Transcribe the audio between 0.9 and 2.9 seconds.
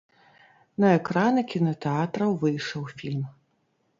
экраны кінатэатраў выйшаў